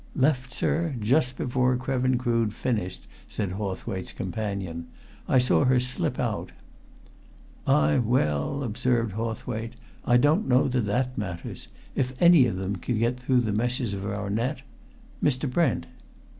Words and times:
"Left, 0.15 0.51
sir, 0.51 0.95
just 0.99 1.37
before 1.37 1.77
Krevin 1.77 2.17
Crood 2.17 2.55
finished," 2.55 3.05
said 3.27 3.51
Hawthwaite's 3.51 4.13
companion. 4.13 4.87
"I 5.27 5.37
saw 5.37 5.63
her 5.65 5.79
slip 5.79 6.19
out." 6.19 6.53
"Ay, 7.67 7.99
well!" 7.99 8.63
observed 8.63 9.11
Hawthwaite. 9.11 9.75
"I 10.03 10.17
don't 10.17 10.47
know 10.47 10.67
that 10.67 10.87
that 10.87 11.19
matters! 11.19 11.67
If 11.93 12.19
any 12.19 12.47
of 12.47 12.55
them 12.55 12.77
can 12.77 12.97
get 12.97 13.19
through 13.19 13.41
the 13.41 13.53
meshes 13.53 13.93
of 13.93 14.03
our 14.07 14.31
net... 14.31 14.63
Mr. 15.23 15.47
Brent!" 15.47 15.85